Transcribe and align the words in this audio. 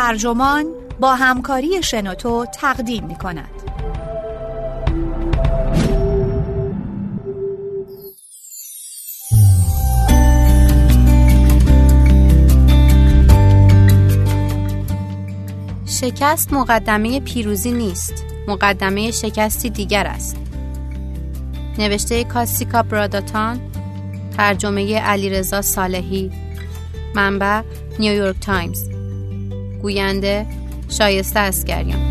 ترجمان 0.00 0.66
با 1.00 1.14
همکاری 1.14 1.82
شنوتو 1.82 2.46
تقدیم 2.46 3.04
می 3.06 3.14
کند. 3.14 3.48
شکست 15.86 16.52
مقدمه 16.52 17.20
پیروزی 17.20 17.72
نیست. 17.72 18.24
مقدمه 18.48 19.10
شکستی 19.10 19.70
دیگر 19.70 20.06
است. 20.06 20.36
نوشته 21.78 22.24
کاسیکا 22.24 22.82
براداتان 22.82 23.60
ترجمه 24.36 24.98
علیرضا 25.00 25.62
صالحی. 25.62 26.30
منبع 27.14 27.62
نیویورک 27.98 28.40
تایمز. 28.40 28.99
گوینده 29.82 30.46
شایسته 30.88 31.40
اسکریان 31.40 32.10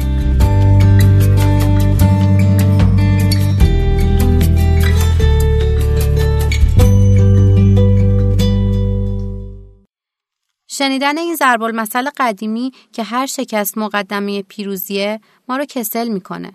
شنیدن 10.67 11.17
این 11.17 11.35
ضرب 11.35 11.63
المثل 11.63 12.09
قدیمی 12.17 12.71
که 12.93 13.03
هر 13.03 13.25
شکست 13.25 13.77
مقدمه 13.77 14.41
پیروزیه 14.41 15.20
ما 15.49 15.57
رو 15.57 15.65
کسل 15.65 16.07
می‌کنه. 16.07 16.53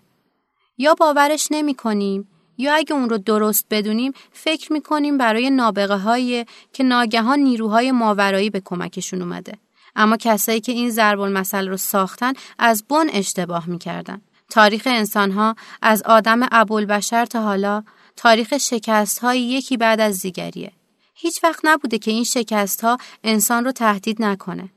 یا 0.79 0.95
باورش 0.95 1.49
نمی 1.51 1.75
کنیم 1.75 2.29
یا 2.59 2.75
اگه 2.75 2.93
اون 2.93 3.09
رو 3.09 3.19
درست 3.19 3.67
بدونیم 3.71 4.13
فکر 4.33 4.73
می‌کنیم 4.73 5.19
برای 5.19 5.51
نابغه 5.51 5.97
هایی 5.97 6.45
که 6.73 6.85
ناگهان 6.85 7.39
نیروهای 7.39 7.93
ماورایی 7.93 8.51
به 8.51 8.63
کمکشون 8.65 9.23
اومده. 9.23 9.53
اما 9.97 10.17
کسایی 10.17 10.61
که 10.61 10.73
این 10.73 10.91
ضرب 10.91 11.21
المثل 11.21 11.69
رو 11.69 11.77
ساختن 11.77 12.33
از 12.59 12.85
بن 12.89 13.07
اشتباه 13.13 13.69
می‌کردن. 13.69 14.21
تاریخ 14.51 14.83
انسانها 14.87 15.55
از 15.83 16.03
آدم 16.03 16.41
ابوالبشر 16.53 17.27
تا 17.27 17.43
حالا 17.43 17.85
تاریخ 18.17 18.59
شکست 18.59 19.19
های 19.19 19.41
یکی 19.41 19.77
بعد 19.77 20.01
از 20.01 20.21
دیگریه. 20.21 20.73
هیچ 21.15 21.45
وقت 21.45 21.61
نبوده 21.65 21.99
که 21.99 22.11
این 22.11 22.25
شکست 22.25 22.85
ها 22.85 22.99
انسان 23.25 23.65
رو 23.65 23.73
تهدید 23.73 24.23
نکنه. 24.23 24.71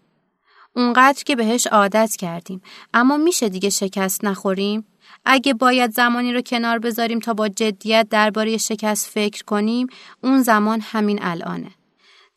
اونقدر 0.75 1.23
که 1.23 1.36
بهش 1.36 1.67
عادت 1.67 2.16
کردیم 2.16 2.61
اما 2.94 3.17
میشه 3.17 3.50
دیگه 3.50 3.69
شکست 3.69 4.25
نخوریم؟ 4.25 4.86
اگه 5.25 5.53
باید 5.53 5.91
زمانی 5.91 6.34
رو 6.34 6.41
کنار 6.41 6.80
بذاریم 6.80 7.19
تا 7.19 7.34
با 7.34 7.50
جدیت 7.50 8.08
درباره 8.09 8.58
شکست 8.58 9.09
فکر 9.09 9.44
کنیم 9.44 9.88
اون 10.23 10.41
زمان 10.41 10.81
همین 10.81 11.19
الانه. 11.22 11.72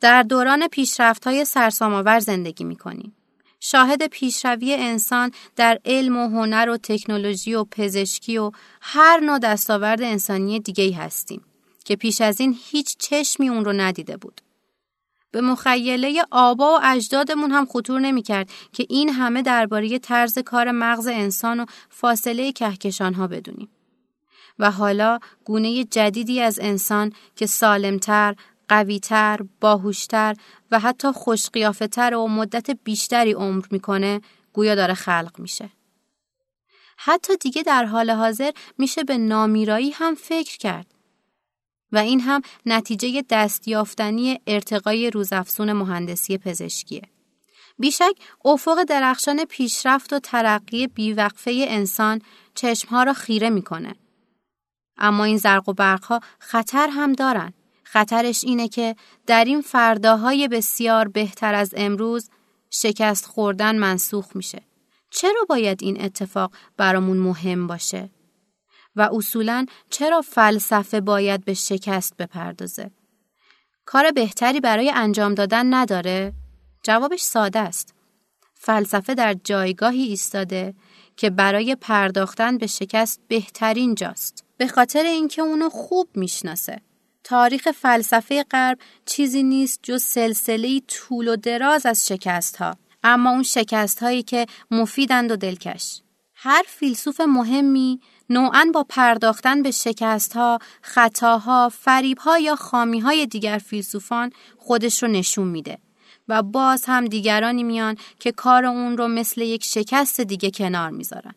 در 0.01 0.23
دوران 0.23 0.67
پیشرفت 0.67 1.27
های 1.27 1.45
سرسام‌آور 1.45 2.19
زندگی 2.19 2.63
می‌کنیم. 2.63 3.15
شاهد 3.59 4.07
پیشروی 4.07 4.73
انسان 4.73 5.31
در 5.55 5.79
علم 5.85 6.17
و 6.17 6.29
هنر 6.29 6.69
و 6.69 6.77
تکنولوژی 6.77 7.53
و 7.53 7.63
پزشکی 7.63 8.37
و 8.37 8.51
هر 8.81 9.19
نوع 9.19 9.39
دستاورد 9.39 10.01
انسانی 10.01 10.59
دیگه 10.59 10.95
هستیم. 10.95 11.41
که 11.85 11.95
پیش 11.95 12.21
از 12.21 12.39
این 12.39 12.57
هیچ 12.63 12.97
چشمی 12.97 13.49
اون 13.49 13.65
رو 13.65 13.73
ندیده 13.73 14.17
بود. 14.17 14.41
به 15.31 15.41
مخیله 15.41 16.23
آبا 16.31 16.75
و 16.75 16.79
اجدادمون 16.83 17.51
هم 17.51 17.65
خطور 17.65 17.99
نمی‌کرد 17.99 18.49
که 18.73 18.85
این 18.89 19.09
همه 19.09 19.41
درباره 19.41 19.99
طرز 19.99 20.39
کار 20.39 20.71
مغز 20.71 21.07
انسان 21.07 21.59
و 21.59 21.65
فاصله 21.89 22.51
کهکشان 22.51 23.13
ها 23.13 23.27
بدونیم. 23.27 23.69
و 24.59 24.71
حالا 24.71 25.19
گونه 25.45 25.83
جدیدی 25.83 26.41
از 26.41 26.59
انسان 26.59 27.13
که 27.35 27.45
سالمتر، 27.45 28.35
قویتر، 28.71 29.39
باهوشتر 29.59 30.35
و 30.71 30.79
حتی 30.79 31.11
خوشقیافهتر 31.11 32.15
و 32.15 32.27
مدت 32.27 32.71
بیشتری 32.83 33.33
عمر 33.33 33.65
می‌کنه 33.71 34.21
گویا 34.53 34.75
داره 34.75 34.93
خلق 34.93 35.39
میشه. 35.39 35.69
حتی 36.97 37.37
دیگه 37.37 37.63
در 37.63 37.85
حال 37.85 38.09
حاضر 38.09 38.51
میشه 38.77 39.03
به 39.03 39.17
نامیرایی 39.17 39.91
هم 39.91 40.15
فکر 40.15 40.57
کرد. 40.57 40.85
و 41.91 41.97
این 41.97 42.19
هم 42.19 42.41
نتیجه 42.65 43.23
دستیافتنی 43.29 44.39
ارتقای 44.47 45.09
روزافزون 45.09 45.73
مهندسی 45.73 46.37
پزشکیه. 46.37 47.01
بیشک 47.79 48.15
افق 48.45 48.83
درخشان 48.83 49.45
پیشرفت 49.45 50.13
و 50.13 50.19
ترقی 50.19 50.87
بیوقفه 50.87 51.65
انسان 51.67 52.21
چشمها 52.55 53.03
را 53.03 53.13
خیره 53.13 53.49
می‌کنه. 53.49 53.95
اما 54.97 55.23
این 55.23 55.37
زرق 55.37 55.69
و 55.69 55.73
برقها 55.73 56.19
خطر 56.39 56.89
هم 56.91 57.13
دارن. 57.13 57.53
خطرش 57.93 58.43
اینه 58.43 58.67
که 58.67 58.95
در 59.27 59.45
این 59.45 59.61
فرداهای 59.61 60.47
بسیار 60.47 61.07
بهتر 61.07 61.53
از 61.53 61.73
امروز 61.77 62.29
شکست 62.69 63.25
خوردن 63.25 63.75
منسوخ 63.75 64.35
میشه. 64.35 64.61
چرا 65.09 65.45
باید 65.49 65.83
این 65.83 66.01
اتفاق 66.01 66.51
برامون 66.77 67.17
مهم 67.17 67.67
باشه؟ 67.67 68.09
و 68.95 69.09
اصولا 69.13 69.65
چرا 69.89 70.21
فلسفه 70.21 71.01
باید 71.01 71.45
به 71.45 71.53
شکست 71.53 72.17
بپردازه؟ 72.17 72.91
کار 73.85 74.11
بهتری 74.11 74.59
برای 74.59 74.91
انجام 74.95 75.33
دادن 75.33 75.73
نداره؟ 75.73 76.33
جوابش 76.83 77.21
ساده 77.21 77.59
است. 77.59 77.93
فلسفه 78.53 79.15
در 79.15 79.33
جایگاهی 79.33 80.03
ایستاده 80.03 80.73
که 81.17 81.29
برای 81.29 81.75
پرداختن 81.75 82.57
به 82.57 82.67
شکست 82.67 83.21
بهترین 83.27 83.95
جاست. 83.95 84.45
به 84.57 84.67
خاطر 84.67 85.03
اینکه 85.03 85.41
اونو 85.41 85.69
خوب 85.69 86.09
می‌شناسه. 86.15 86.81
تاریخ 87.23 87.67
فلسفه 87.71 88.43
غرب 88.43 88.77
چیزی 89.05 89.43
نیست 89.43 89.79
جز 89.83 90.03
سلسله 90.03 90.79
طول 90.79 91.27
و 91.27 91.35
دراز 91.35 91.85
از 91.85 92.07
شکست 92.07 92.57
ها. 92.57 92.77
اما 93.03 93.29
اون 93.29 93.43
شکست 93.43 94.03
هایی 94.03 94.23
که 94.23 94.45
مفیدند 94.71 95.31
و 95.31 95.35
دلکش. 95.35 96.01
هر 96.35 96.63
فیلسوف 96.67 97.21
مهمی 97.21 97.99
نوعا 98.29 98.71
با 98.73 98.85
پرداختن 98.89 99.61
به 99.61 99.71
شکستها، 99.71 100.59
خطاها، 100.81 101.69
فریبها 101.69 102.39
یا 102.39 102.55
خامیهای 102.55 103.25
دیگر 103.25 103.57
فیلسوفان 103.57 104.31
خودش 104.57 105.03
رو 105.03 105.09
نشون 105.09 105.47
میده 105.47 105.77
و 106.27 106.43
باز 106.43 106.85
هم 106.85 107.05
دیگرانی 107.05 107.63
میان 107.63 107.97
که 108.19 108.31
کار 108.31 108.65
اون 108.65 108.97
رو 108.97 109.07
مثل 109.07 109.41
یک 109.41 109.63
شکست 109.63 110.21
دیگه 110.21 110.51
کنار 110.51 110.89
می‌ذارن. 110.89 111.35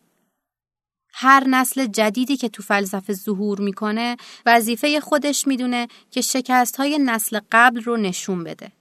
هر 1.17 1.43
نسل 1.47 1.85
جدیدی 1.85 2.37
که 2.37 2.49
تو 2.49 2.63
فلسفه 2.63 3.13
ظهور 3.13 3.61
می‌کنه 3.61 4.17
وظیفه 4.45 4.99
خودش 4.99 5.47
می‌دونه 5.47 5.87
که 6.11 6.21
شکست 6.21 6.75
های 6.75 6.97
نسل 6.97 7.39
قبل 7.51 7.81
رو 7.81 7.97
نشون 7.97 8.43
بده. 8.43 8.71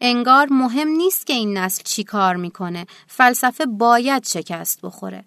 انگار 0.00 0.46
مهم 0.50 0.88
نیست 0.88 1.26
که 1.26 1.32
این 1.32 1.58
نسل 1.58 1.82
چی 1.82 2.04
کار 2.04 2.36
می‌کنه. 2.36 2.86
فلسفه 3.06 3.66
باید 3.66 4.26
شکست 4.26 4.80
بخوره. 4.82 5.24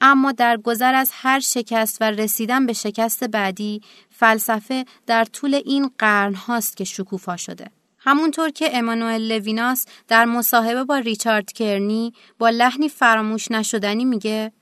اما 0.00 0.32
در 0.32 0.56
گذر 0.56 0.94
از 0.94 1.10
هر 1.12 1.40
شکست 1.40 1.98
و 2.00 2.04
رسیدن 2.04 2.66
به 2.66 2.72
شکست 2.72 3.24
بعدی 3.24 3.80
فلسفه 4.10 4.84
در 5.06 5.24
طول 5.24 5.54
این 5.54 5.90
قرن 5.98 6.34
هاست 6.34 6.76
که 6.76 6.84
شکوفا 6.84 7.36
شده. 7.36 7.70
همونطور 7.98 8.50
که 8.50 8.78
امانوئل 8.78 9.32
لویناس 9.32 9.86
در 10.08 10.24
مصاحبه 10.24 10.84
با 10.84 10.98
ریچارد 10.98 11.52
کرنی 11.52 12.12
با 12.38 12.50
لحنی 12.50 12.88
فراموش 12.88 13.50
نشدنی 13.50 14.04
میگه 14.04 14.52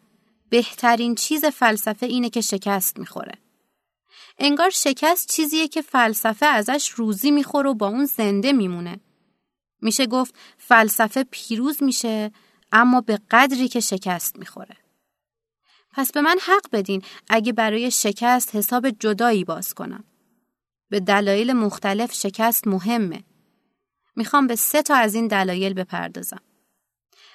بهترین 0.54 1.14
چیز 1.14 1.44
فلسفه 1.44 2.06
اینه 2.06 2.30
که 2.30 2.40
شکست 2.40 2.98
می‌خوره. 2.98 3.38
انگار 4.38 4.70
شکست 4.70 5.32
چیزیه 5.32 5.68
که 5.68 5.82
فلسفه 5.82 6.46
ازش 6.46 6.88
روزی 6.88 7.30
می‌خوره 7.30 7.70
و 7.70 7.74
با 7.74 7.88
اون 7.88 8.04
زنده 8.04 8.52
میمونه. 8.52 9.00
میشه 9.82 10.06
گفت 10.06 10.34
فلسفه 10.58 11.24
پیروز 11.30 11.82
میشه 11.82 12.32
اما 12.72 13.00
به 13.00 13.18
قدری 13.30 13.68
که 13.68 13.80
شکست 13.80 14.38
می‌خوره. 14.38 14.76
پس 15.90 16.12
به 16.12 16.20
من 16.20 16.38
حق 16.42 16.70
بدین 16.72 17.02
اگه 17.28 17.52
برای 17.52 17.90
شکست 17.90 18.56
حساب 18.56 18.90
جدایی 18.90 19.44
باز 19.44 19.74
کنم. 19.74 20.04
به 20.90 21.00
دلایل 21.00 21.52
مختلف 21.52 22.12
شکست 22.12 22.66
مهمه. 22.66 23.24
می‌خوام 24.16 24.46
به 24.46 24.56
سه 24.56 24.82
تا 24.82 24.94
از 24.94 25.14
این 25.14 25.26
دلایل 25.26 25.74
بپردازم. 25.74 26.40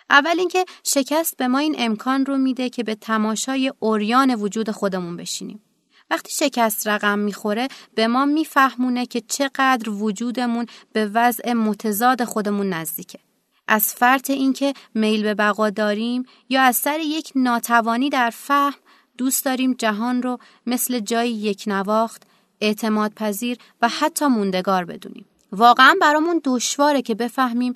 اول 0.09 0.39
اینکه 0.39 0.65
شکست 0.83 1.37
به 1.37 1.47
ما 1.47 1.57
این 1.57 1.75
امکان 1.77 2.25
رو 2.25 2.37
میده 2.37 2.69
که 2.69 2.83
به 2.83 2.95
تماشای 2.95 3.73
اوریان 3.79 4.35
وجود 4.35 4.71
خودمون 4.71 5.17
بشینیم. 5.17 5.61
وقتی 6.09 6.31
شکست 6.31 6.87
رقم 6.87 7.19
می‌خوره 7.19 7.67
به 7.95 8.07
ما 8.07 8.25
میفهمونه 8.25 9.05
که 9.05 9.21
چقدر 9.21 9.89
وجودمون 9.89 10.65
به 10.93 11.05
وضع 11.13 11.53
متضاد 11.53 12.23
خودمون 12.23 12.69
نزدیکه. 12.69 13.19
از 13.67 13.93
فرط 13.93 14.29
اینکه 14.29 14.73
میل 14.93 15.23
به 15.23 15.33
بقا 15.33 15.69
داریم 15.69 16.25
یا 16.49 16.61
از 16.61 16.75
سر 16.75 16.99
یک 16.99 17.31
ناتوانی 17.35 18.09
در 18.09 18.29
فهم 18.29 18.73
دوست 19.17 19.45
داریم 19.45 19.73
جهان 19.73 20.21
رو 20.21 20.37
مثل 20.65 20.99
جایی 20.99 21.31
یک 21.31 21.63
نواخت، 21.67 22.23
اعتماد 22.61 23.13
پذیر 23.13 23.57
و 23.81 23.89
حتی 23.89 24.25
موندگار 24.25 24.85
بدونیم. 24.85 25.25
واقعا 25.51 25.95
برامون 26.01 26.41
دشواره 26.43 27.01
که 27.01 27.15
بفهمیم 27.15 27.73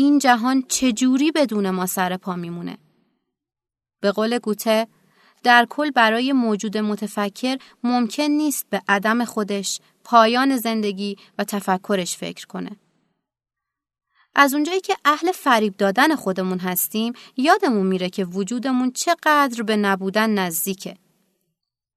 این 0.00 0.18
جهان 0.18 0.62
چجوری 0.68 1.32
بدون 1.32 1.70
ما 1.70 1.86
سر 1.86 2.16
پا 2.16 2.36
میمونه. 2.36 2.78
به 4.00 4.12
قول 4.12 4.38
گوته 4.38 4.86
در 5.42 5.66
کل 5.70 5.90
برای 5.90 6.32
موجود 6.32 6.76
متفکر 6.78 7.58
ممکن 7.84 8.22
نیست 8.22 8.66
به 8.70 8.82
عدم 8.88 9.24
خودش، 9.24 9.80
پایان 10.04 10.56
زندگی 10.56 11.16
و 11.38 11.44
تفکرش 11.44 12.16
فکر 12.16 12.46
کنه. 12.46 12.70
از 14.34 14.54
اونجایی 14.54 14.80
که 14.80 14.96
اهل 15.04 15.32
فریب 15.32 15.76
دادن 15.76 16.14
خودمون 16.16 16.58
هستیم 16.58 17.12
یادمون 17.36 17.86
میره 17.86 18.10
که 18.10 18.24
وجودمون 18.24 18.90
چقدر 18.90 19.62
به 19.62 19.76
نبودن 19.76 20.30
نزدیکه. 20.30 20.96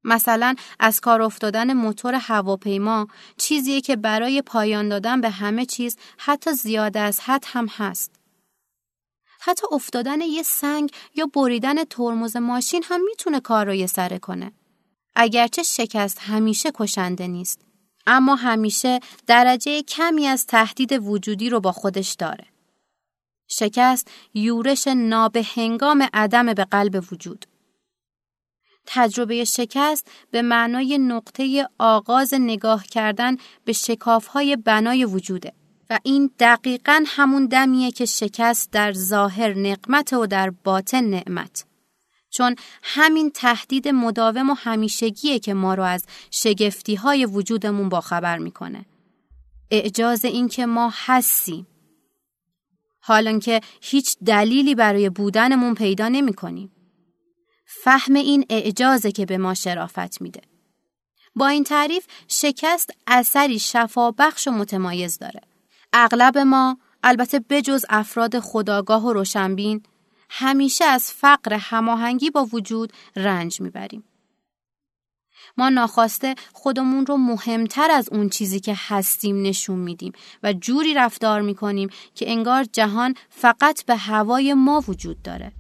مثلا 0.04 0.56
از 0.80 1.00
کار 1.00 1.22
افتادن 1.22 1.74
موتور 1.74 2.16
هواپیما 2.16 3.08
چیزیه 3.38 3.82
که 3.82 3.96
برای 3.96 4.42
پایان 4.42 4.90
دادن 4.90 5.22
به 5.22 5.30
همه 5.30 5.66
چیز 5.66 5.98
حتی 6.18 6.52
زیاده 6.54 7.00
از 7.00 7.20
حد 7.20 7.44
هم 7.48 7.68
هست. 7.68 8.12
حتی 9.40 9.68
افتادن 9.72 10.22
یه 10.22 10.44
سنگ 10.44 10.92
یا 11.16 11.26
بریدن 11.26 11.84
ترمز 11.84 12.36
ماشین 12.36 12.84
هم 12.88 13.02
می‌تونه 13.06 13.40
کار 13.40 13.66
رو 13.66 13.74
یه 13.74 13.88
سره 13.88 14.20
کنه. 14.20 14.52
اگرچه 15.16 15.64
شکست 15.64 16.20
همیشه 16.20 16.72
کشنده 16.74 17.28
نیست. 17.28 17.62
اما 18.08 18.36
همیشه 18.36 19.00
درجه 19.28 19.82
کمی 19.82 20.28
از 20.28 20.46
تهدید 20.46 20.92
وجودی 20.92 21.50
رو 21.50 21.60
با 21.60 21.72
خودش 21.72 22.14
داره. 22.14 22.46
شکست 23.48 24.08
یورش 24.34 24.88
نابهنگام 24.88 26.08
عدم 26.14 26.54
به 26.54 26.66
قلب 26.66 27.04
وجود. 27.12 27.46
تجربه 28.86 29.44
شکست 29.44 30.08
به 30.32 30.42
معنای 30.42 30.98
نقطه 30.98 31.70
آغاز 31.80 32.34
نگاه 32.34 32.84
کردن 32.84 33.38
به 33.66 33.74
شکافهای 33.74 34.56
بنای 34.56 35.06
وجوده 35.06 35.54
و 35.90 36.00
این 36.04 36.32
دقیقا 36.40 37.04
همون 37.08 37.46
دمیه 37.46 37.92
که 37.92 38.06
شکست 38.06 38.72
در 38.72 38.94
ظاهر 38.94 39.54
نقمت 39.54 40.14
و 40.14 40.28
در 40.28 40.50
باطن 40.50 41.04
نعمت. 41.04 41.66
چون 42.30 42.56
همین 42.84 43.32
تهدید 43.32 43.88
مداوم 43.88 44.50
و 44.50 44.54
همیشگیه 44.54 45.40
که 45.40 45.54
ما 45.54 45.74
رو 45.74 45.84
از 45.84 46.06
شگفتی 46.32 46.96
های 46.96 47.26
وجودمون 47.26 47.90
باخبر 47.90 48.38
می‌کنه. 48.38 48.86
اعجاز 49.72 50.26
این 50.26 50.48
که 50.48 50.66
ما 50.66 50.94
هستیم. 50.94 51.68
حالا 53.00 53.40
که 53.40 53.62
هیچ 53.82 54.18
دلیلی 54.26 54.76
برای 54.76 55.10
بودنمون 55.10 55.76
پیدا 55.76 56.08
نمی 56.08 56.34
کنیم. 56.34 56.72
فهم 57.82 58.14
این 58.14 58.46
اعجازه 58.50 59.12
که 59.12 59.26
به 59.26 59.38
ما 59.38 59.54
شرافت 59.54 60.22
میده. 60.22 60.42
با 61.36 61.48
این 61.48 61.64
تعریف 61.64 62.08
شکست 62.28 62.90
اثری 63.08 63.60
شفابخش 63.60 64.48
و 64.48 64.52
متمایز 64.52 65.18
داره. 65.18 65.42
اغلب 65.94 66.38
ما 66.38 66.78
البته 67.04 67.40
بجز 67.50 67.86
افراد 67.90 68.40
خداگاه 68.40 69.06
و 69.06 69.14
روشنبین 69.14 69.84
همیشه 70.30 70.86
از 70.86 71.12
فقر 71.12 71.54
هماهنگی 71.54 72.30
با 72.30 72.46
وجود 72.46 72.94
رنج 73.16 73.62
می‌بریم. 73.62 74.04
ما 75.58 75.70
ناخواسته 75.70 76.36
خودمون 76.54 77.06
رو 77.06 77.18
مهمتر 77.18 77.92
از 77.92 78.10
اون 78.10 78.30
چیزی 78.30 78.60
که 78.60 78.76
هستیم 78.78 79.42
نشون 79.42 79.80
میدیم 79.80 80.14
و 80.44 80.54
جوری 80.54 80.94
رفتار 80.94 81.42
می‌کنیم 81.42 81.90
که 82.16 82.32
انگار 82.32 82.64
جهان 82.64 83.16
فقط 83.30 83.86
به 83.86 83.96
هوای 83.96 84.54
ما 84.54 84.84
وجود 84.88 85.22
داره. 85.22 85.52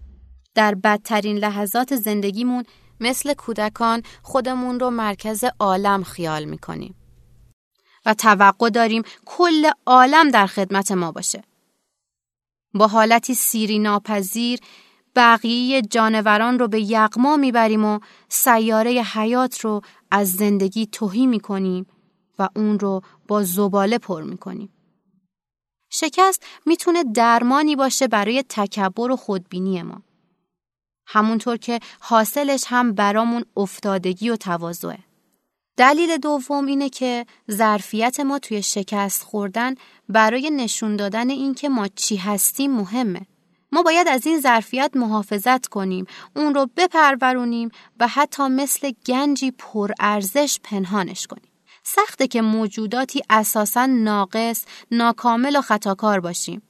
در 0.55 0.75
بدترین 0.75 1.37
لحظات 1.37 1.95
زندگیمون 1.95 2.63
مثل 2.99 3.33
کودکان 3.33 4.03
خودمون 4.21 4.79
رو 4.79 4.89
مرکز 4.89 5.43
عالم 5.59 6.03
خیال 6.03 6.43
می‌کنیم 6.43 6.95
و 8.05 8.13
توقع 8.13 8.69
داریم 8.69 9.03
کل 9.25 9.71
عالم 9.85 10.29
در 10.29 10.47
خدمت 10.47 10.91
ما 10.91 11.11
باشه. 11.11 11.43
با 12.73 12.87
حالتی 12.87 13.33
سیری 13.33 13.79
ناپذیر 13.79 14.59
بقیه 15.15 15.81
جانوران 15.81 16.59
رو 16.59 16.67
به 16.67 16.81
یغما 16.81 17.37
می‌بریم 17.37 17.85
و 17.85 17.99
سیاره 18.29 18.91
حیات 18.91 19.59
رو 19.59 19.81
از 20.11 20.31
زندگی 20.31 20.85
توهی 20.85 21.27
می‌کنیم 21.27 21.85
و 22.39 22.49
اون 22.55 22.79
رو 22.79 23.01
با 23.27 23.43
زباله 23.43 23.97
پر 23.97 24.23
می‌کنیم. 24.23 24.69
شکست 25.89 26.43
می‌تونه 26.65 27.03
درمانی 27.03 27.75
باشه 27.75 28.07
برای 28.07 28.43
تکبر 28.49 29.11
و 29.11 29.15
خودبینی 29.15 29.81
ما. 29.81 30.01
همونطور 31.13 31.57
که 31.57 31.79
حاصلش 31.99 32.63
هم 32.67 32.93
برامون 32.93 33.45
افتادگی 33.57 34.29
و 34.29 34.35
تواضعه. 34.35 34.97
دلیل 35.77 36.17
دوم 36.17 36.65
اینه 36.65 36.89
که 36.89 37.25
ظرفیت 37.51 38.19
ما 38.19 38.39
توی 38.39 38.63
شکست 38.63 39.23
خوردن 39.23 39.75
برای 40.09 40.49
نشون 40.49 40.95
دادن 40.95 41.29
اینکه 41.29 41.69
ما 41.69 41.87
چی 41.87 42.15
هستیم 42.15 42.71
مهمه. 42.71 43.21
ما 43.71 43.81
باید 43.83 44.07
از 44.07 44.27
این 44.27 44.39
ظرفیت 44.39 44.91
محافظت 44.95 45.67
کنیم، 45.67 46.05
اون 46.35 46.55
رو 46.55 46.69
بپرورونیم 46.77 47.69
و 47.99 48.07
حتی 48.07 48.43
مثل 48.43 48.91
گنجی 49.05 49.51
پرارزش 49.51 50.59
پنهانش 50.63 51.27
کنیم. 51.27 51.51
سخته 51.83 52.27
که 52.27 52.41
موجوداتی 52.41 53.21
اساسا 53.29 53.85
ناقص، 53.85 54.65
ناکامل 54.91 55.55
و 55.55 55.61
خطاکار 55.61 56.19
باشیم. 56.19 56.61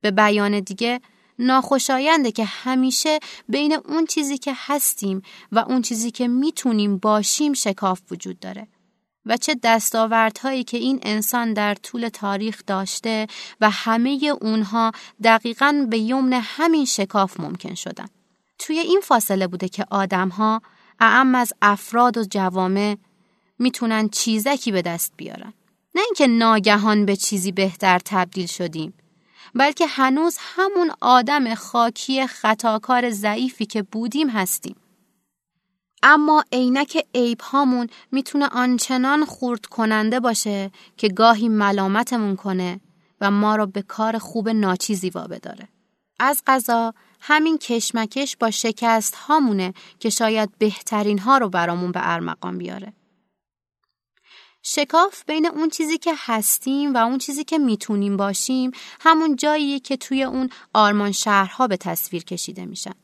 به 0.00 0.10
بیان 0.10 0.60
دیگه 0.60 1.00
ناخوشاینده 1.38 2.32
که 2.32 2.44
همیشه 2.44 3.20
بین 3.48 3.72
اون 3.72 4.06
چیزی 4.06 4.38
که 4.38 4.52
هستیم 4.56 5.22
و 5.52 5.58
اون 5.58 5.82
چیزی 5.82 6.10
که 6.10 6.28
می‌تونیم 6.28 6.98
باشیم 6.98 7.52
شکاف 7.52 8.00
وجود 8.10 8.40
داره. 8.40 8.68
و 9.26 9.36
چه 9.36 9.56
دستاوردهایی 9.62 10.64
که 10.64 10.76
این 10.76 10.98
انسان 11.02 11.52
در 11.52 11.74
طول 11.74 12.08
تاریخ 12.08 12.62
داشته 12.66 13.26
و 13.60 13.70
همه 13.70 14.34
اونها 14.40 14.92
دقیقا 15.24 15.86
به 15.90 15.98
یمن 15.98 16.32
همین 16.32 16.84
شکاف 16.84 17.40
ممکن 17.40 17.74
شدن. 17.74 18.06
توی 18.58 18.78
این 18.78 19.00
فاصله 19.00 19.46
بوده 19.46 19.68
که 19.68 19.84
آدمها 19.90 20.62
اعم 21.00 21.34
از 21.34 21.52
افراد 21.62 22.16
و 22.16 22.24
جوامع 22.30 22.96
می‌تونن 23.58 24.08
چیزکی 24.08 24.72
به 24.72 24.82
دست 24.82 25.12
بیارن. 25.16 25.52
نه 25.94 26.02
اینکه 26.04 26.26
ناگهان 26.26 27.06
به 27.06 27.16
چیزی 27.16 27.52
بهتر 27.52 27.98
تبدیل 27.98 28.46
شدیم 28.46 28.94
بلکه 29.54 29.86
هنوز 29.86 30.36
همون 30.40 30.90
آدم 31.00 31.54
خاکی 31.54 32.26
خطاکار 32.26 33.10
ضعیفی 33.10 33.66
که 33.66 33.82
بودیم 33.82 34.28
هستیم. 34.28 34.76
اما 36.02 36.44
عینک 36.52 37.06
عیب 37.14 37.40
هامون 37.40 37.86
می‌تونه 38.12 38.48
آنچنان 38.48 39.24
خورد 39.24 39.66
کننده 39.66 40.20
باشه 40.20 40.70
که 40.96 41.08
گاهی 41.08 41.48
ملامتمون 41.48 42.36
کنه 42.36 42.80
و 43.20 43.30
ما 43.30 43.56
رو 43.56 43.66
به 43.66 43.82
کار 43.82 44.18
خوب 44.18 44.48
ناچیزی 44.48 45.10
وابداره. 45.10 45.68
از 46.18 46.42
قضا 46.46 46.94
همین 47.20 47.58
کشمکش 47.58 48.36
با 48.36 48.50
شکست 48.50 49.14
هامونه 49.14 49.74
که 49.98 50.10
شاید 50.10 50.58
بهترین 50.58 51.18
ها 51.18 51.38
رو 51.38 51.48
برامون 51.48 51.92
به 51.92 52.00
ارمقام 52.02 52.58
بیاره. 52.58 52.92
شکاف 54.64 55.24
بین 55.26 55.46
اون 55.46 55.68
چیزی 55.68 55.98
که 55.98 56.14
هستیم 56.16 56.94
و 56.94 56.96
اون 56.96 57.18
چیزی 57.18 57.44
که 57.44 57.58
می‌تونیم 57.58 58.16
باشیم 58.16 58.70
همون 59.00 59.36
جاییه 59.36 59.80
که 59.80 59.96
توی 59.96 60.22
اون 60.22 60.48
آرمان 60.74 61.12
شهرها 61.12 61.66
به 61.66 61.76
تصویر 61.76 62.24
کشیده 62.24 62.66
میشن. 62.66 62.94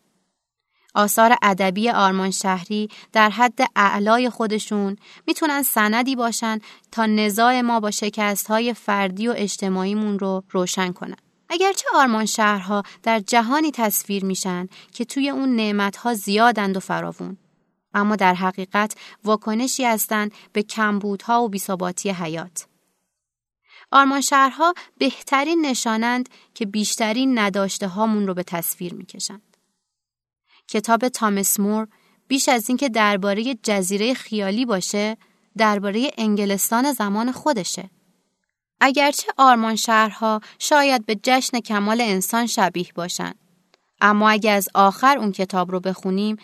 آثار 0.95 1.37
ادبی 1.43 1.91
آرمان 1.91 2.31
شهری 2.31 2.89
در 3.13 3.31
حد 3.31 3.61
اعلای 3.77 4.31
خودشون 4.31 4.97
می‌تونن 5.27 5.63
سندی 5.63 6.17
باشن 6.17 6.59
تا 6.93 7.07
نزاع 7.07 7.61
ما 7.61 7.81
با 7.81 7.91
شکست 7.91 8.47
های 8.47 8.75
فردی 8.75 9.29
و 9.29 9.35
اجتماعیمون 9.37 10.19
رو 10.19 10.45
روشن 10.51 10.93
کنن. 10.93 11.17
اگرچه 11.49 11.87
آرمان 11.95 12.27
شهرها 12.27 12.83
در 13.03 13.21
جهانی 13.21 13.71
تصویر 13.71 14.25
میشن 14.25 14.69
که 14.93 15.05
توی 15.05 15.31
اون 15.31 15.57
نعمتها 15.57 16.15
زیادند 16.15 16.77
و 16.77 16.81
فراوون. 16.81 17.37
اما 17.95 18.17
در 18.17 18.35
حقیقت 18.35 18.95
واکنشی 19.25 19.85
هستند 19.85 20.33
به 20.53 20.63
کمبودها 20.63 21.43
و 21.43 21.49
بیثباتی 21.49 22.11
حیات. 22.11 22.67
آرمان 23.91 24.21
شهرها 24.21 24.75
بهترین 24.99 25.67
نشانند 25.67 26.29
که 26.55 26.67
بیشترین 26.67 27.39
نداشته 27.39 27.89
هامون 27.89 28.27
رو 28.27 28.35
به 28.35 28.43
تصویر 28.43 28.95
می‌کشند. 28.95 29.57
کتاب 30.69 31.09
تامس 31.09 31.61
مور 31.61 31.89
بیش 32.29 32.49
از 32.49 32.69
اینکه 32.69 32.89
درباره 32.89 33.55
جزیره 33.63 34.15
خیالی 34.15 34.67
باشه، 34.67 35.17
درباره 35.57 36.11
انگلستان 36.19 36.93
زمان 36.93 37.33
خودشه. 37.33 37.91
اگرچه 38.81 39.33
آرمان 39.37 39.77
شهرها 39.77 40.41
شاید 40.59 41.07
به 41.07 41.21
جشن 41.23 41.61
کمال 41.61 42.01
انسان 42.01 42.47
شبیه 42.47 42.89
باشند، 42.95 43.39
اما 44.01 44.31
اگر 44.31 44.57
از 44.57 44.69
آخر 44.75 45.19
اون 45.19 45.33
کتاب 45.33 45.71
رو 45.71 45.81
بخونیم 45.81 46.37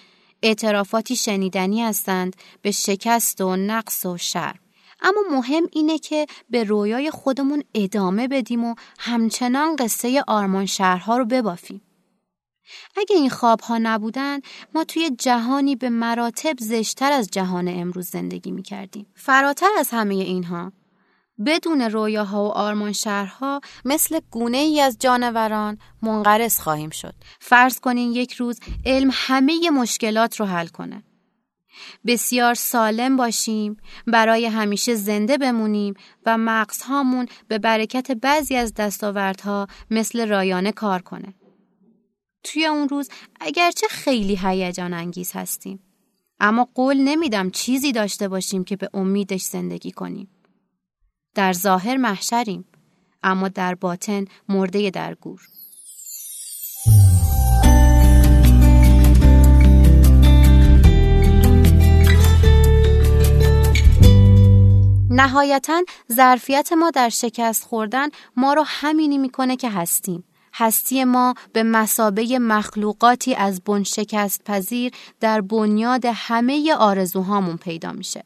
اعترافاتی 0.44 1.16
شنیدنی 1.16 1.82
هستند 1.82 2.36
به 2.62 2.70
شکست 2.70 3.40
و 3.40 3.56
نقص 3.56 4.06
و 4.06 4.16
شر. 4.16 4.56
اما 5.02 5.20
مهم 5.30 5.62
اینه 5.72 5.98
که 5.98 6.26
به 6.50 6.64
رویای 6.64 7.10
خودمون 7.10 7.62
ادامه 7.74 8.28
بدیم 8.28 8.64
و 8.64 8.74
همچنان 8.98 9.76
قصه 9.76 10.24
آرمان 10.26 10.66
شهرها 10.66 11.16
رو 11.16 11.24
ببافیم. 11.24 11.80
اگه 12.96 13.16
این 13.16 13.30
خواب 13.30 13.60
ها 13.60 13.78
نبودن 13.78 14.40
ما 14.74 14.84
توی 14.84 15.10
جهانی 15.18 15.76
به 15.76 15.88
مراتب 15.88 16.56
زشتر 16.60 17.12
از 17.12 17.28
جهان 17.30 17.68
امروز 17.68 18.06
زندگی 18.06 18.50
می 18.50 18.62
کردیم. 18.62 19.06
فراتر 19.14 19.70
از 19.78 19.90
همه 19.90 20.14
اینها 20.14 20.72
بدون 21.46 21.80
رویاها 21.80 22.44
و 22.44 22.48
آرمان 22.48 22.92
شهرها 22.92 23.60
مثل 23.84 24.20
گونه 24.30 24.58
ای 24.58 24.80
از 24.80 24.96
جانوران 25.00 25.78
منقرض 26.02 26.60
خواهیم 26.60 26.90
شد. 26.90 27.14
فرض 27.40 27.80
کنین 27.80 28.12
یک 28.12 28.32
روز 28.32 28.60
علم 28.86 29.10
همه 29.12 29.70
مشکلات 29.70 30.40
رو 30.40 30.46
حل 30.46 30.66
کنه. 30.66 31.02
بسیار 32.06 32.54
سالم 32.54 33.16
باشیم 33.16 33.76
برای 34.06 34.46
همیشه 34.46 34.94
زنده 34.94 35.38
بمونیم 35.38 35.94
و 36.26 36.38
مغزهامون 36.38 37.26
به 37.48 37.58
برکت 37.58 38.10
بعضی 38.12 38.56
از 38.56 38.74
دستاوردها 38.74 39.66
مثل 39.90 40.28
رایانه 40.28 40.72
کار 40.72 41.02
کنه 41.02 41.34
توی 42.44 42.66
اون 42.66 42.88
روز 42.88 43.08
اگرچه 43.40 43.86
خیلی 43.90 44.38
هیجان 44.42 44.92
انگیز 44.92 45.32
هستیم 45.32 45.80
اما 46.40 46.68
قول 46.74 46.96
نمیدم 46.96 47.50
چیزی 47.50 47.92
داشته 47.92 48.28
باشیم 48.28 48.64
که 48.64 48.76
به 48.76 48.90
امیدش 48.94 49.42
زندگی 49.42 49.90
کنیم 49.90 50.28
در 51.34 51.52
ظاهر 51.52 51.96
محشریم 51.96 52.64
اما 53.22 53.48
در 53.48 53.74
باطن 53.74 54.24
مرده 54.48 54.90
در 54.90 55.14
گور 55.14 55.40
نهایتا 65.10 65.82
ظرفیت 66.12 66.72
ما 66.72 66.90
در 66.90 67.08
شکست 67.08 67.64
خوردن 67.64 68.08
ما 68.36 68.54
رو 68.54 68.64
همینی 68.66 69.18
می‌کنه 69.18 69.56
که 69.56 69.70
هستیم. 69.70 70.24
هستی 70.54 71.04
ما 71.04 71.34
به 71.52 71.62
مسابه 71.62 72.38
مخلوقاتی 72.38 73.34
از 73.34 73.60
بن 73.60 73.82
شکست 73.82 74.44
پذیر 74.44 74.92
در 75.20 75.40
بنیاد 75.40 76.04
همه 76.14 76.74
آرزوهامون 76.74 77.56
پیدا 77.56 77.92
میشه. 77.92 78.24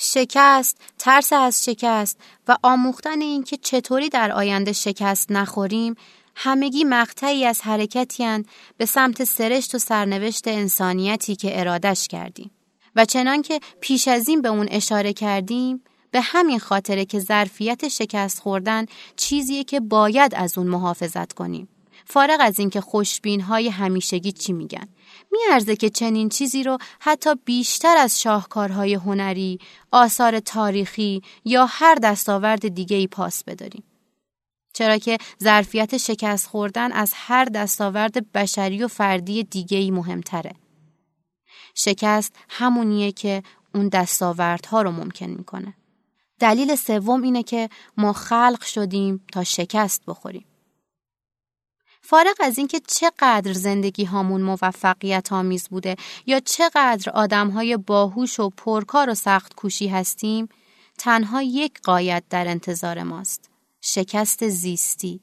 شکست، 0.00 0.76
ترس 0.98 1.32
از 1.32 1.64
شکست 1.64 2.18
و 2.48 2.56
آموختن 2.62 3.20
اینکه 3.20 3.56
چطوری 3.56 4.08
در 4.08 4.32
آینده 4.32 4.72
شکست 4.72 5.32
نخوریم 5.32 5.94
همگی 6.34 6.84
مقطعی 6.84 7.44
از 7.44 7.60
حرکتی 7.60 8.44
به 8.76 8.86
سمت 8.86 9.24
سرشت 9.24 9.74
و 9.74 9.78
سرنوشت 9.78 10.48
انسانیتی 10.48 11.36
که 11.36 11.60
ارادش 11.60 12.08
کردیم. 12.08 12.50
و 12.96 13.04
چنان 13.04 13.42
که 13.42 13.60
پیش 13.80 14.08
از 14.08 14.28
این 14.28 14.42
به 14.42 14.48
اون 14.48 14.68
اشاره 14.70 15.12
کردیم 15.12 15.84
به 16.10 16.20
همین 16.20 16.58
خاطره 16.58 17.04
که 17.04 17.20
ظرفیت 17.20 17.88
شکست 17.88 18.40
خوردن 18.40 18.86
چیزیه 19.16 19.64
که 19.64 19.80
باید 19.80 20.34
از 20.34 20.58
اون 20.58 20.66
محافظت 20.66 21.32
کنیم. 21.32 21.68
فارغ 22.04 22.38
از 22.40 22.58
اینکه 22.58 22.80
خوشبین 22.80 23.40
های 23.40 23.68
همیشگی 23.68 24.32
چی 24.32 24.52
میگن. 24.52 24.88
میارزه 25.32 25.76
که 25.76 25.90
چنین 25.90 26.28
چیزی 26.28 26.62
رو 26.62 26.78
حتی 27.00 27.34
بیشتر 27.44 27.96
از 27.96 28.22
شاهکارهای 28.22 28.94
هنری، 28.94 29.58
آثار 29.90 30.40
تاریخی 30.40 31.22
یا 31.44 31.66
هر 31.66 31.94
دستاورد 31.94 32.68
دیگه 32.68 33.06
پاس 33.06 33.44
بداریم. 33.44 33.84
چرا 34.72 34.98
که 34.98 35.18
ظرفیت 35.42 35.96
شکست 35.96 36.46
خوردن 36.46 36.92
از 36.92 37.12
هر 37.14 37.44
دستاورد 37.44 38.32
بشری 38.32 38.84
و 38.84 38.88
فردی 38.88 39.44
دیگه 39.44 39.78
ای 39.78 39.90
مهمتره. 39.90 40.52
شکست 41.74 42.36
همونیه 42.48 43.12
که 43.12 43.42
اون 43.74 43.88
دستاوردها 43.88 44.82
رو 44.82 44.90
ممکن 44.90 45.26
می‌کنه. 45.26 45.74
دلیل 46.40 46.76
سوم 46.76 47.22
اینه 47.22 47.42
که 47.42 47.68
ما 47.96 48.12
خلق 48.12 48.62
شدیم 48.62 49.24
تا 49.32 49.44
شکست 49.44 50.02
بخوریم. 50.06 50.47
فارغ 52.10 52.36
از 52.40 52.58
اینکه 52.58 52.80
چقدر 52.86 53.52
زندگی 53.52 54.04
هامون 54.04 54.42
موفقیت 54.42 55.32
آمیز 55.32 55.68
بوده 55.68 55.96
یا 56.26 56.40
چقدر 56.40 57.10
آدم 57.10 57.48
های 57.50 57.76
باهوش 57.76 58.40
و 58.40 58.50
پرکار 58.50 59.10
و 59.10 59.14
سخت 59.14 59.54
کوشی 59.54 59.88
هستیم 59.88 60.48
تنها 60.98 61.42
یک 61.42 61.80
قایت 61.82 62.22
در 62.30 62.48
انتظار 62.48 63.02
ماست 63.02 63.50
شکست 63.80 64.48
زیستی. 64.48 65.20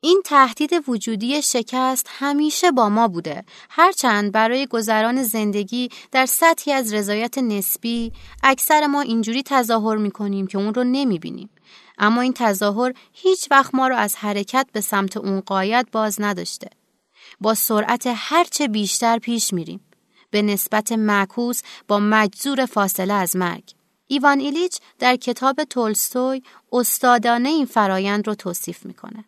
این 0.00 0.22
تهدید 0.24 0.70
وجودی 0.88 1.42
شکست 1.42 2.06
همیشه 2.10 2.70
با 2.70 2.88
ما 2.88 3.08
بوده 3.08 3.44
هرچند 3.70 4.32
برای 4.32 4.66
گذران 4.66 5.22
زندگی 5.22 5.88
در 6.12 6.26
سطحی 6.26 6.72
از 6.72 6.94
رضایت 6.94 7.38
نسبی 7.38 8.12
اکثر 8.42 8.86
ما 8.86 9.00
اینجوری 9.00 9.42
تظاهر 9.42 9.96
می‌کنیم 9.96 10.46
که 10.46 10.58
اون 10.58 10.74
رو 10.74 10.84
نمی‌بینیم. 10.84 11.50
اما 11.98 12.20
این 12.20 12.32
تظاهر 12.36 12.94
هیچ 13.12 13.48
وقت 13.50 13.74
ما 13.74 13.88
رو 13.88 13.96
از 13.96 14.16
حرکت 14.16 14.66
به 14.72 14.80
سمت 14.80 15.16
اون 15.16 15.40
قایت 15.40 15.86
باز 15.92 16.20
نداشته 16.20 16.70
با 17.40 17.54
سرعت 17.54 18.12
هرچه 18.16 18.68
بیشتر 18.68 19.18
پیش 19.18 19.52
میریم 19.52 19.80
به 20.30 20.42
نسبت 20.42 20.92
معکوس 20.92 21.62
با 21.88 21.98
مجذور 21.98 22.66
فاصله 22.66 23.14
از 23.14 23.36
مرگ 23.36 23.70
ایوان 24.06 24.40
ایلیچ 24.40 24.78
در 24.98 25.16
کتاب 25.16 25.64
تولستوی 25.64 26.42
استادانه 26.72 27.48
این 27.48 27.66
فرایند 27.66 28.26
رو 28.26 28.34
توصیف 28.34 28.86
می‌کنه 28.86 29.24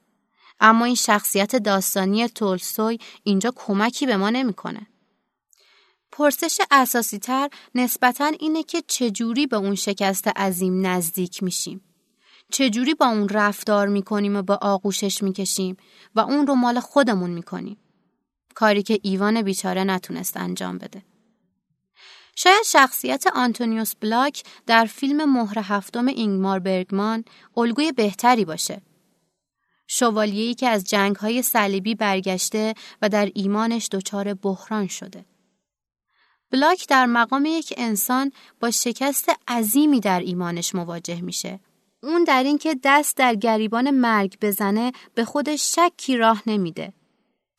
اما 0.61 0.85
این 0.85 0.95
شخصیت 0.95 1.57
داستانی 1.57 2.29
تولستوی 2.29 2.99
اینجا 3.23 3.53
کمکی 3.57 4.07
به 4.07 4.17
ما 4.17 4.31
نمی‌کنه. 4.31 4.87
پرسش 6.13 6.61
اساسی 6.71 7.19
تر 7.19 7.49
نسبتا 7.75 8.33
اینه 8.41 8.63
که 8.63 8.83
چجوری 8.87 9.47
به 9.47 9.57
اون 9.57 9.75
شکست 9.75 10.29
عظیم 10.29 10.87
نزدیک 10.87 11.43
میشیم. 11.43 11.81
چجوری 12.53 12.95
با 12.95 13.07
اون 13.07 13.29
رفتار 13.29 13.89
می‌کنیم 13.89 14.37
و 14.37 14.43
با 14.43 14.59
آغوشش 14.63 15.23
می‌کشیم 15.23 15.77
و 16.15 16.21
اون 16.21 16.47
رو 16.47 16.55
مال 16.55 16.81
خودمون 16.81 17.31
می‌کنیم. 17.31 17.79
کاری 18.55 18.83
که 18.83 18.99
ایوان 19.03 19.43
بیچاره 19.43 19.85
نتونست 19.85 20.37
انجام 20.37 20.79
بده. 20.79 21.03
شاید 22.37 22.63
شخصیت 22.67 23.27
آنتونیوس 23.35 23.95
بلاک 24.01 24.43
در 24.67 24.85
فیلم 24.85 25.33
مهر 25.33 25.59
هفتم 25.59 26.07
اینگمار 26.07 26.59
برگمان 26.59 27.25
الگوی 27.57 27.93
بهتری 27.93 28.45
باشه 28.45 28.83
شوالیه‌ای 29.87 30.55
که 30.55 30.69
از 30.69 30.85
جنگ‌های 30.85 31.43
صلیبی 31.43 31.95
برگشته 31.95 32.75
و 33.03 33.09
در 33.09 33.31
ایمانش 33.35 33.89
دچار 33.93 34.35
بحران 34.35 34.87
شده. 34.87 35.25
بلاک 36.51 36.89
در 36.89 37.07
مقام 37.07 37.45
یک 37.47 37.75
انسان 37.77 38.33
با 38.61 38.71
شکست 38.71 39.31
عظیمی 39.49 40.01
در 40.01 40.21
ایمانش 40.21 40.75
مواجه 40.75 41.21
میشه. 41.21 41.61
اون 42.03 42.25
در 42.25 42.43
اینکه 42.43 42.77
دست 42.85 43.17
در 43.17 43.35
گریبان 43.35 43.91
مرگ 43.91 44.39
بزنه 44.41 44.93
به 45.15 45.25
خودش 45.25 45.77
شکی 45.77 46.17
راه 46.17 46.43
نمیده. 46.47 46.93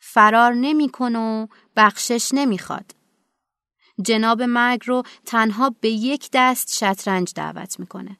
فرار 0.00 0.54
نمی‌کنه 0.54 1.18
و 1.18 1.46
بخشش 1.76 2.30
نمی‌خواد. 2.34 2.94
جناب 4.02 4.42
مرگ 4.42 4.80
رو 4.84 5.02
تنها 5.26 5.74
به 5.80 5.88
یک 5.88 6.28
دست 6.32 6.74
شطرنج 6.74 7.32
دعوت 7.34 7.80
می‌کنه. 7.80 8.18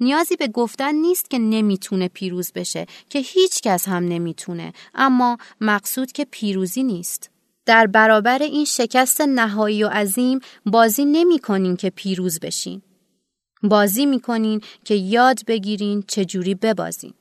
نیازی 0.00 0.36
به 0.36 0.48
گفتن 0.48 0.94
نیست 0.94 1.30
که 1.30 1.38
نمی‌تونه 1.38 2.08
پیروز 2.08 2.52
بشه 2.52 2.86
که 3.08 3.18
هیچ 3.18 3.60
کس 3.62 3.88
هم 3.88 4.08
نمی‌تونه 4.08 4.72
اما 4.94 5.38
مقصود 5.60 6.12
که 6.12 6.24
پیروزی 6.24 6.82
نیست 6.82 7.30
در 7.66 7.86
برابر 7.86 8.42
این 8.42 8.64
شکست 8.64 9.20
نهایی 9.20 9.84
و 9.84 9.88
عظیم 9.88 10.40
بازی 10.66 11.04
نمی 11.04 11.38
کنین 11.38 11.76
که 11.76 11.90
پیروز 11.90 12.40
بشین 12.40 12.82
بازی 13.62 14.06
می‌کنین 14.06 14.60
که 14.84 14.94
یاد 14.94 15.44
بگیرین 15.46 16.04
چجوری 16.08 16.54
ببازین 16.54 17.14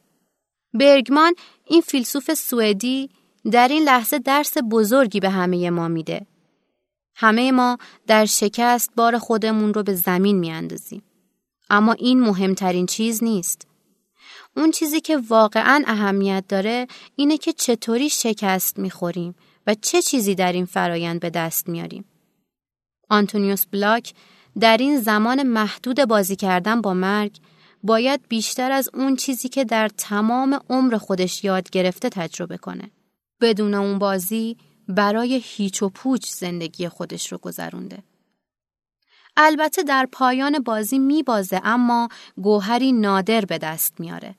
برگمان 0.74 1.34
این 1.66 1.82
فیلسوف 1.82 2.34
سوئدی 2.34 3.10
در 3.52 3.68
این 3.68 3.84
لحظه 3.84 4.20
درس 4.20 4.54
بزرگی 4.72 5.20
به 5.20 5.30
همه 5.30 5.70
ما 5.70 5.88
میده 5.88 6.26
همه 7.16 7.52
ما 7.52 7.78
در 8.08 8.26
شکست 8.26 8.92
بار 8.96 9.18
خودمون 9.18 9.74
رو 9.74 9.84
به 9.84 9.94
زمین 9.94 10.40
میاندازیم 10.40 11.04
اما 11.70 11.94
این 11.94 12.20
مهمترین 12.20 12.86
چیز 12.86 13.24
نیست. 13.24 13.68
اون 14.58 14.72
چیزی 14.72 15.02
که 15.02 15.18
واقعا 15.18 15.84
اهمیت 15.88 16.44
داره 16.50 16.88
اینه 17.16 17.38
که 17.38 17.54
چطوری 17.54 18.10
شکست 18.10 18.80
می‌خوریم 18.80 19.36
و 19.68 19.76
چه 19.82 20.02
چیزی 20.02 20.36
در 20.36 20.54
این 20.54 20.66
فرایند 20.66 21.20
به 21.20 21.30
دست 21.30 21.70
میاریم. 21.70 22.06
آنتونیوس 23.10 23.66
بلاک 23.66 24.14
در 24.60 24.78
این 24.78 25.00
زمان 25.00 25.44
محدود 25.44 26.06
بازی 26.06 26.36
کردن 26.36 26.82
با 26.82 26.94
مرگ 26.94 27.38
باید 27.84 28.22
بیشتر 28.30 28.72
از 28.72 28.90
اون 28.94 29.16
چیزی 29.16 29.50
که 29.50 29.66
در 29.66 29.88
تمام 29.88 30.60
عمر 30.70 30.98
خودش 30.98 31.44
یاد 31.44 31.70
گرفته 31.70 32.10
تجربه 32.10 32.58
کنه. 32.58 32.92
بدون 33.42 33.74
اون 33.74 34.00
بازی 34.00 34.58
برای 34.88 35.42
هیچ 35.44 35.84
و 35.84 35.90
پوچ 35.90 36.30
زندگی 36.30 36.90
خودش 36.90 37.32
رو 37.32 37.38
گذرونده. 37.38 38.04
البته 39.38 39.84
در 39.84 40.08
پایان 40.12 40.60
بازی 40.60 41.00
میبازه 41.00 41.62
اما 41.64 42.10
گوهری 42.38 42.92
نادر 42.92 43.46
به 43.46 43.58
دست 43.58 44.00
میاره. 44.00 44.36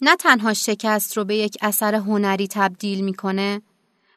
نه 0.00 0.16
تنها 0.16 0.54
شکست 0.54 1.16
رو 1.16 1.24
به 1.24 1.36
یک 1.36 1.56
اثر 1.60 1.94
هنری 1.94 2.48
تبدیل 2.48 3.04
می‌کنه 3.04 3.62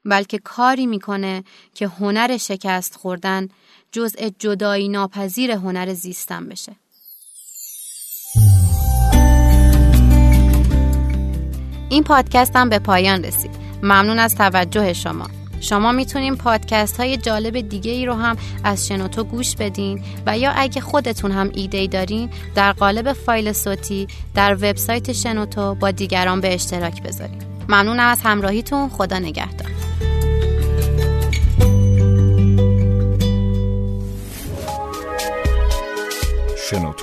بلکه 0.06 0.38
کاری 0.38 0.86
می‌کنه 0.86 1.44
که 1.74 1.88
هنر 1.88 2.38
شکست 2.38 2.96
خوردن 2.96 3.48
جزء 3.96 4.30
جدایی 4.40 4.90
ناپذیر 4.90 5.52
هنر 5.52 5.94
زیستن 5.94 6.50
بشه. 6.50 6.76
این 11.90 12.04
پادکست 12.04 12.56
هم 12.56 12.70
به 12.70 12.80
پایان 12.80 13.24
رسید. 13.24 13.52
ممنون 13.84 14.20
از 14.20 14.36
توجه 14.36 14.94
شما. 14.94 15.28
شما 15.62 15.92
می‌تونین 15.92 16.36
پادکست 16.36 16.98
های 16.98 17.18
جالب 17.18 17.70
دیگه 17.70 17.92
ای 17.92 18.06
رو 18.06 18.14
هم 18.14 18.38
از 18.64 18.88
شنوتو 18.88 19.24
گوش 19.24 19.56
بدین 19.56 20.04
و 20.26 20.38
یا 20.38 20.52
اگه 20.52 20.82
خودتون 20.82 21.32
هم 21.32 21.52
ایده 21.54 21.88
دارین 21.88 22.30
در 22.56 22.72
قالب 22.72 23.14
فایل 23.14 23.54
صوتی 23.54 24.08
در 24.34 24.54
وبسایت 24.54 25.12
شنوتو 25.12 25.76
با 25.76 25.92
دیگران 25.92 26.42
به 26.42 26.54
اشتراک 26.54 27.04
بذارین 27.04 27.42
ممنونم 27.70 28.08
از 28.08 28.20
همراهیتون 28.24 28.90
خدا 28.90 29.20
نگهدار 29.20 29.75